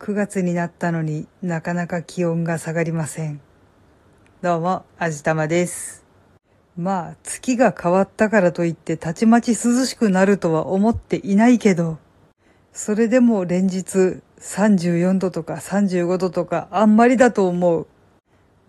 [0.00, 3.38] 9月になったのになかなか気温が下がりません。
[4.40, 6.06] どうも、あじたまです。
[6.74, 11.98] まあ、月が変わったからといってたちまち涼しくなるとは思っていないけど、
[12.72, 17.86] それでも連日34度とか35度とかあんまりだと思う。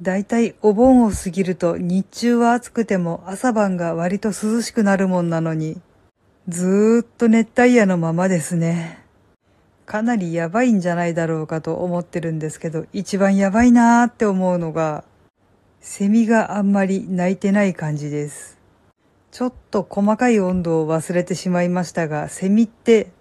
[0.02, 5.79] だいたいお盆を過ぎると日中は暑くても朝晩が割と涼しくなるもんなのに、
[6.50, 9.00] ずーっと熱帯夜のままですね。
[9.86, 15.04] かなりやばいんじゃないだろうかと思ってるんですけど、一番やばいなーって思うのが、
[15.82, 18.57] セミがあんまり鳴いてない感じです。
[19.32, 23.11] ちょっと細かい温度を忘れてしまいましたが、セミって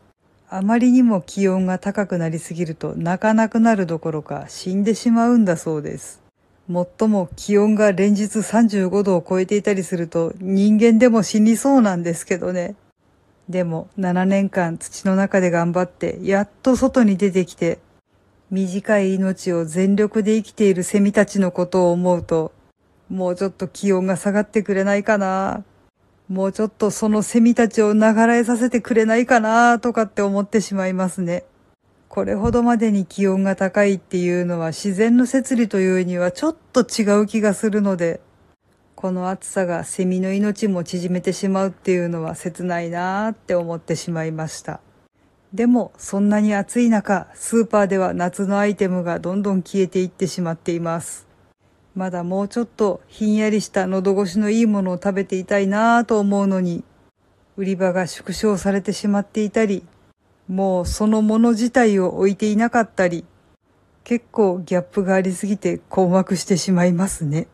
[0.49, 6.21] あまりにも気温が高くなりすぎると泣かなくなるどころか死んでしまうんだそうです。
[6.67, 12.75] もっとも気温が連日35度を超えていたりすると人間でも死にそうなんですけどね。
[13.51, 17.79] でも7年間土の中で頑張ってやっと外に出てきて
[18.51, 22.53] 短い命を全力で生きているセミたちのことを思うと
[23.09, 25.65] もうちょっと気温が下がってくれないかな。
[26.29, 31.43] もうちょっとそのセミたちを流らえさせてくれないかなとかって思ってしまいますね。
[32.09, 38.21] これほどまでに気温が高いっていうのは自然の摂理というにはちょっと違う気がするので、
[39.01, 44.81] この暑さがセミの命も縮めてしまうっていうのは切ないなーって思ってしまいました。
[45.55, 51.27] でも、そんなに暑い中、スーパーでは夏のアイテムがどんどん消えていってしまっています。
[51.95, 56.85] まだもうちょっとひんやりした喉越しのいいものを食べていたいなぁと思うのに、
[57.57, 59.83] 売り場が縮小されてしまっていたり、
[60.47, 63.25] もうそのもの自体を置いていなかったり、
[64.05, 67.49] 結構ギャップがありすぎて困惑してしまいますね。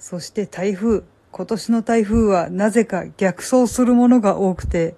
[0.00, 1.02] そして台風。
[1.30, 4.96] 今年の台風はなぜか逆走するものが多くて、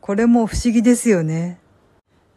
[0.00, 1.60] これも不思議ですよね。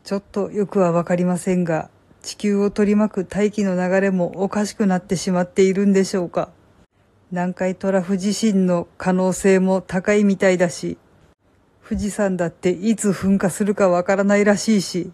[0.03, 1.89] ちょっとよくはわかりませんが、
[2.21, 6.51] 地球を取り巻く大気の流れもおかしくなってしまっているんでしょうか。
[7.31, 10.99] 南海トラフ地震の可能性も高いみたいだし、
[11.83, 15.11] 富士山だっていつ噴火するかわからないらしいし、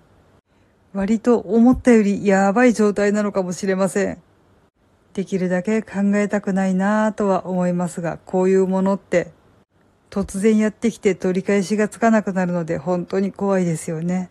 [0.94, 4.22] 割と思ったよりやばい状態なのかもしれません。
[5.14, 9.32] できるだけ考えたくないなぁとは思いますが、こういうものって
[10.10, 14.30] 突然やってきて取り返しがつかなくなるので本当に怖いですよね。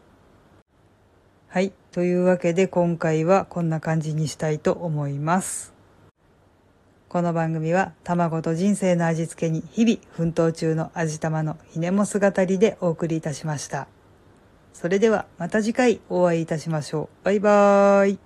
[1.49, 1.73] はい。
[1.93, 5.73] というわけで今回はこんな感じにしたいと思います。
[7.09, 13.89] この番組は卵と人生の味付けに日々奮闘中の味玉のひねも姿りでお送りいたしました。
[14.75, 17.25] それではまた次回お会いいたしましょう。
[17.25, 18.17] バイバーイ。